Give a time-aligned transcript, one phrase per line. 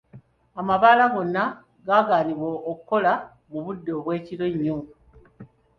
[0.59, 1.43] Amabbaala gonna
[1.87, 3.11] gaaganibwa okukola
[3.51, 4.77] mu budde obw'ekiro ennyo.